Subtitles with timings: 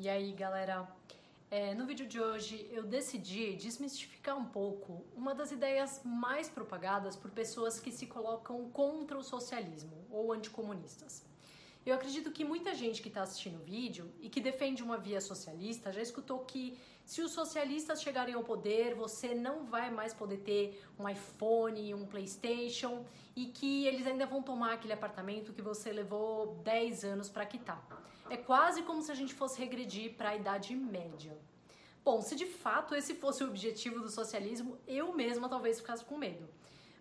[0.00, 0.86] E aí, galera?
[1.50, 7.16] É, no vídeo de hoje eu decidi desmistificar um pouco uma das ideias mais propagadas
[7.16, 11.24] por pessoas que se colocam contra o socialismo ou anticomunistas.
[11.88, 15.22] Eu acredito que muita gente que está assistindo o vídeo e que defende uma via
[15.22, 20.36] socialista já escutou que se os socialistas chegarem ao poder, você não vai mais poder
[20.48, 25.90] ter um iPhone, um PlayStation e que eles ainda vão tomar aquele apartamento que você
[25.90, 27.82] levou 10 anos para quitar.
[28.28, 31.38] É quase como se a gente fosse regredir para a Idade Média.
[32.04, 36.18] Bom, se de fato esse fosse o objetivo do socialismo, eu mesma talvez ficasse com
[36.18, 36.46] medo.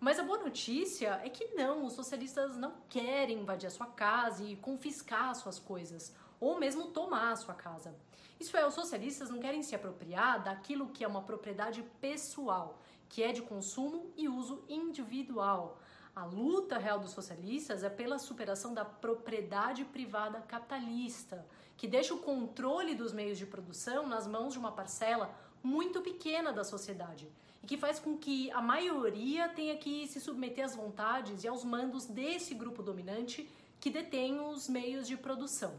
[0.00, 4.44] Mas a boa notícia é que não, os socialistas não querem invadir a sua casa
[4.44, 7.94] e confiscar suas coisas, ou mesmo tomar a sua casa.
[8.38, 13.22] Isso é, os socialistas não querem se apropriar daquilo que é uma propriedade pessoal, que
[13.22, 15.78] é de consumo e uso individual.
[16.14, 22.18] A luta real dos socialistas é pela superação da propriedade privada capitalista, que deixa o
[22.18, 25.34] controle dos meios de produção nas mãos de uma parcela
[25.64, 27.26] muito pequena da sociedade
[27.62, 31.64] e que faz com que a maioria tenha que se submeter às vontades e aos
[31.64, 33.48] mandos desse grupo dominante
[33.80, 35.74] que detém os meios de produção.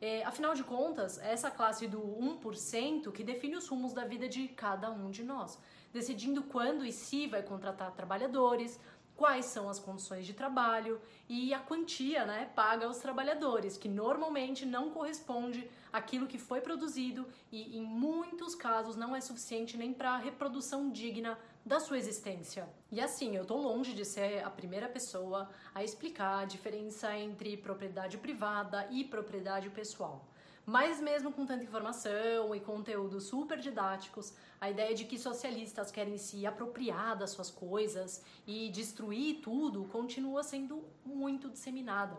[0.00, 4.28] É, afinal de contas, é essa classe do 1% que define os rumos da vida
[4.28, 5.56] de cada um de nós,
[5.92, 8.80] decidindo quando e se vai contratar trabalhadores,
[9.16, 14.66] quais são as condições de trabalho e a quantia né, paga aos trabalhadores, que normalmente
[14.66, 20.12] não corresponde àquilo que foi produzido e, em muitos casos, não é suficiente nem para
[20.12, 22.68] a reprodução digna da sua existência.
[22.90, 27.56] E assim, eu tô longe de ser a primeira pessoa a explicar a diferença entre
[27.56, 30.26] propriedade privada e propriedade pessoal.
[30.72, 36.16] Mas mesmo com tanta informação e conteúdos super didáticos, a ideia de que socialistas querem
[36.16, 42.16] se apropriar das suas coisas e destruir tudo continua sendo muito disseminada.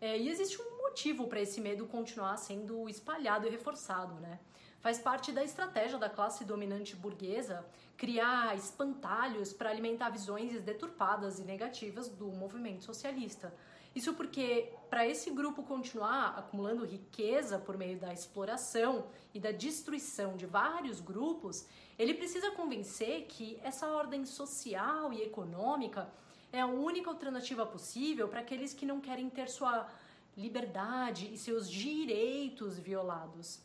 [0.00, 4.38] É, e existe um motivo para esse medo continuar sendo espalhado e reforçado, né?
[4.78, 11.42] Faz parte da estratégia da classe dominante burguesa criar espantalhos para alimentar visões deturpadas e
[11.42, 13.52] negativas do movimento socialista.
[13.98, 20.36] Isso porque, para esse grupo continuar acumulando riqueza por meio da exploração e da destruição
[20.36, 21.66] de vários grupos,
[21.98, 26.08] ele precisa convencer que essa ordem social e econômica
[26.52, 29.88] é a única alternativa possível para aqueles que não querem ter sua
[30.36, 33.60] liberdade e seus direitos violados.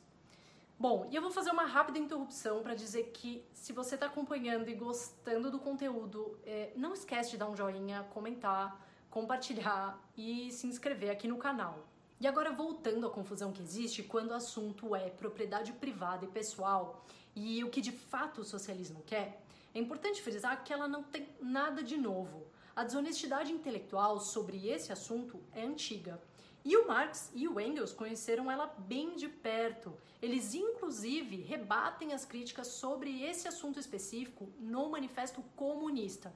[0.80, 4.68] Bom, e eu vou fazer uma rápida interrupção para dizer que se você está acompanhando
[4.68, 8.82] e gostando do conteúdo, é, não esquece de dar um joinha, comentar,
[9.14, 11.88] compartilhar e se inscrever aqui no canal.
[12.20, 17.06] E agora voltando à confusão que existe quando o assunto é propriedade privada e pessoal
[17.36, 19.40] e o que de fato o socialismo quer,
[19.72, 22.48] é importante frisar que ela não tem nada de novo.
[22.76, 26.20] A desonestidade intelectual sobre esse assunto é antiga.
[26.66, 29.94] E o Marx e o Engels conheceram ela bem de perto.
[30.24, 36.34] Eles, inclusive, rebatem as críticas sobre esse assunto específico no Manifesto Comunista.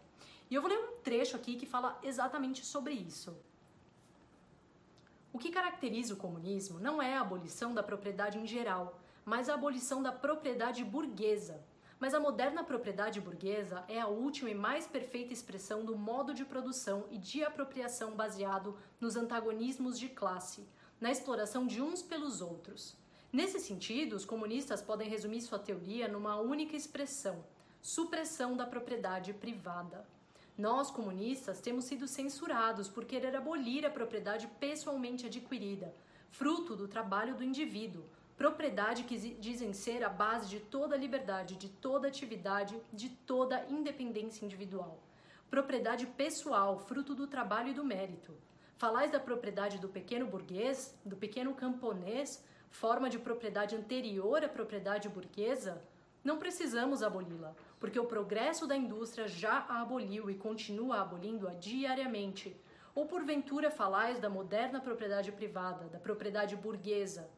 [0.49, 3.37] E eu vou ler um trecho aqui que fala exatamente sobre isso.
[5.33, 9.53] O que caracteriza o comunismo não é a abolição da propriedade em geral, mas a
[9.53, 11.61] abolição da propriedade burguesa.
[11.99, 16.45] Mas a moderna propriedade burguesa é a última e mais perfeita expressão do modo de
[16.45, 20.67] produção e de apropriação baseado nos antagonismos de classe,
[21.01, 22.95] na exploração de uns pelos outros.
[23.33, 27.43] Nesse sentido, os comunistas podem resumir sua teoria numa única expressão:
[27.81, 30.07] supressão da propriedade privada.
[30.57, 35.93] Nós, comunistas, temos sido censurados por querer abolir a propriedade pessoalmente adquirida,
[36.31, 38.03] fruto do trabalho do indivíduo,
[38.35, 44.45] propriedade que dizem ser a base de toda liberdade, de toda atividade, de toda independência
[44.45, 44.99] individual.
[45.47, 48.33] Propriedade pessoal, fruto do trabalho e do mérito.
[48.77, 55.07] Falais da propriedade do pequeno burguês, do pequeno camponês, forma de propriedade anterior à propriedade
[55.07, 55.79] burguesa?
[56.27, 62.53] Não precisamos aboli-la, porque o progresso da indústria já a aboliu e continua abolindo-a diariamente.
[62.93, 67.29] Ou porventura falais da moderna propriedade privada, da propriedade burguesa.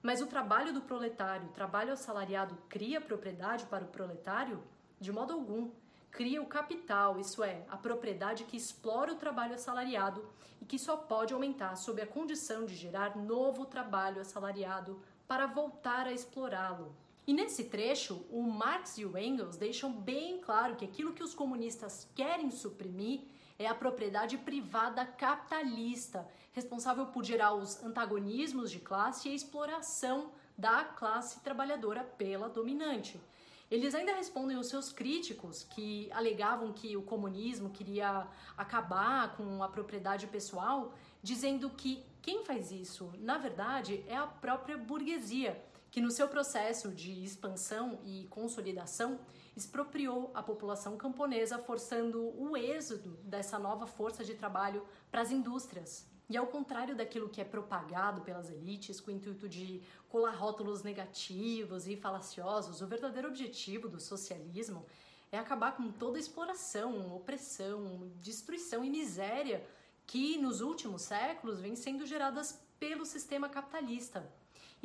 [0.00, 4.62] Mas o trabalho do proletário, o trabalho assalariado, cria propriedade para o proletário?
[5.00, 5.72] De modo algum.
[6.12, 10.24] Cria o capital, isso é, a propriedade que explora o trabalho assalariado
[10.62, 16.06] e que só pode aumentar sob a condição de gerar novo trabalho assalariado para voltar
[16.06, 16.94] a explorá-lo.
[17.26, 21.34] E nesse trecho, o Marx e o Engels deixam bem claro que aquilo que os
[21.34, 23.22] comunistas querem suprimir
[23.58, 30.30] é a propriedade privada capitalista, responsável por gerar os antagonismos de classe e a exploração
[30.56, 33.20] da classe trabalhadora pela dominante.
[33.68, 39.68] Eles ainda respondem os seus críticos que alegavam que o comunismo queria acabar com a
[39.68, 45.60] propriedade pessoal, dizendo que quem faz isso, na verdade, é a própria burguesia
[45.96, 49.18] que no seu processo de expansão e consolidação
[49.56, 56.06] expropriou a população camponesa, forçando o êxodo dessa nova força de trabalho para as indústrias.
[56.28, 60.82] E ao contrário daquilo que é propagado pelas elites com o intuito de colar rótulos
[60.82, 64.84] negativos e falaciosos, o verdadeiro objetivo do socialismo
[65.32, 69.66] é acabar com toda exploração, opressão, destruição e miséria
[70.06, 74.30] que nos últimos séculos vem sendo geradas pelo sistema capitalista.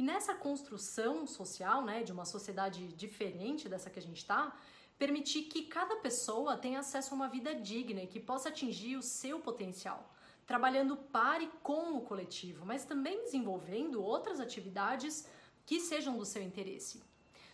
[0.01, 4.51] E nessa construção social, né, de uma sociedade diferente dessa que a gente está,
[4.97, 9.03] permitir que cada pessoa tenha acesso a uma vida digna e que possa atingir o
[9.03, 10.11] seu potencial,
[10.47, 15.27] trabalhando para e com o coletivo, mas também desenvolvendo outras atividades
[15.67, 17.03] que sejam do seu interesse.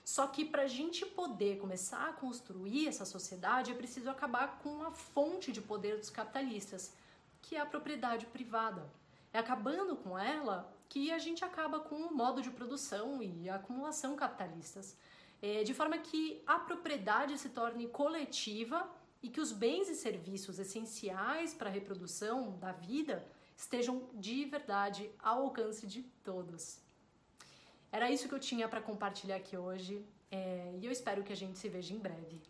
[0.05, 4.83] Só que para a gente poder começar a construir essa sociedade, é preciso acabar com
[4.83, 6.93] a fonte de poder dos capitalistas,
[7.41, 8.89] que é a propriedade privada.
[9.37, 14.15] É acabando com ela que a gente acaba com o modo de produção e acumulação
[14.15, 14.97] capitalistas,
[15.39, 18.89] é, de forma que a propriedade se torne coletiva
[19.21, 23.23] e que os bens e serviços essenciais para a reprodução da vida
[23.55, 26.79] estejam de verdade ao alcance de todos.
[27.91, 31.35] Era isso que eu tinha para compartilhar aqui hoje é, e eu espero que a
[31.35, 32.41] gente se veja em breve.